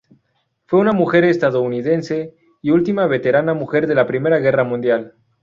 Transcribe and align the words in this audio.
Fue 0.65 0.79
una 0.79 0.93
mujer 0.93 1.25
estadounidense, 1.25 2.33
y 2.63 2.71
última 2.71 3.05
veterana 3.05 3.53
mujer 3.53 3.85
de 3.85 3.93
la 3.93 4.07
Primera 4.07 4.39
Guerra 4.39 4.63
Mundial. 4.63 5.13